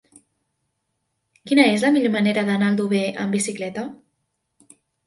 [1.51, 3.89] Quina és la millor manera d'anar a Aldover amb bicicleta?